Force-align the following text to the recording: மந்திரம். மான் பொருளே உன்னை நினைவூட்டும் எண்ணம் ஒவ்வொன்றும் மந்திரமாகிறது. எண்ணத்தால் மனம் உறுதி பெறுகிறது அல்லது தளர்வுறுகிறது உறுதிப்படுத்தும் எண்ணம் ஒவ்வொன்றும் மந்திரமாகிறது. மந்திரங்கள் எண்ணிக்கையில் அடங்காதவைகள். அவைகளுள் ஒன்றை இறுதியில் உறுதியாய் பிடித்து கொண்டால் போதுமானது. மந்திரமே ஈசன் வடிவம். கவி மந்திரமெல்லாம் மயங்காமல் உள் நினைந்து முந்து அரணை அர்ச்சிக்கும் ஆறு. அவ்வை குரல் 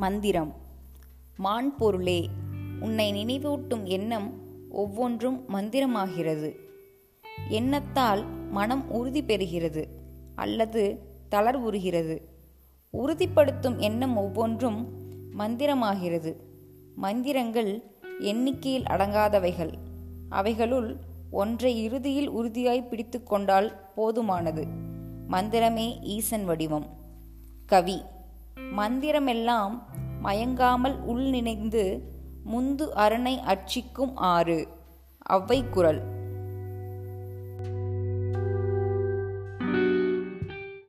மந்திரம். 0.00 0.54
மான் 1.36 1.76
பொருளே 1.76 2.28
உன்னை 2.80 3.06
நினைவூட்டும் 3.12 3.84
எண்ணம் 3.84 4.32
ஒவ்வொன்றும் 4.70 5.44
மந்திரமாகிறது. 5.48 6.54
எண்ணத்தால் 7.48 8.24
மனம் 8.50 8.90
உறுதி 8.90 9.22
பெறுகிறது 9.22 9.84
அல்லது 10.34 10.98
தளர்வுறுகிறது 11.30 12.20
உறுதிப்படுத்தும் 12.92 13.76
எண்ணம் 13.76 14.16
ஒவ்வொன்றும் 14.16 14.88
மந்திரமாகிறது. 15.38 16.36
மந்திரங்கள் 16.94 17.72
எண்ணிக்கையில் 18.20 18.82
அடங்காதவைகள். 18.82 19.72
அவைகளுள் 20.30 20.96
ஒன்றை 21.30 21.82
இறுதியில் 21.82 22.30
உறுதியாய் 22.30 22.88
பிடித்து 22.88 23.22
கொண்டால் 23.22 23.92
போதுமானது. 23.96 24.64
மந்திரமே 25.28 26.02
ஈசன் 26.02 26.44
வடிவம். 26.44 26.86
கவி 27.66 28.02
மந்திரமெல்லாம் 28.80 29.82
மயங்காமல் 30.22 30.96
உள் 31.04 31.22
நினைந்து 31.22 31.84
முந்து 32.52 32.88
அரணை 32.94 33.38
அர்ச்சிக்கும் 33.38 34.16
ஆறு. 34.16 34.68
அவ்வை 35.22 35.64
குரல் 35.70 36.02